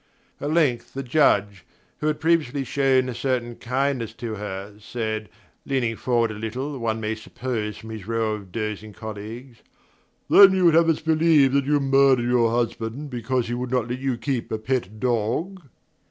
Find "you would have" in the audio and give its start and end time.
10.55-10.89